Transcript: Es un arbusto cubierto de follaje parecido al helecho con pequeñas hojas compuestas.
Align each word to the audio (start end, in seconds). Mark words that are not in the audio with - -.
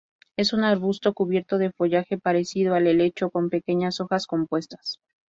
Es 0.35 0.51
un 0.51 0.63
arbusto 0.63 1.13
cubierto 1.13 1.59
de 1.59 1.69
follaje 1.71 2.17
parecido 2.17 2.73
al 2.73 2.87
helecho 2.87 3.29
con 3.29 3.51
pequeñas 3.51 3.99
hojas 3.99 4.25
compuestas. 4.25 4.99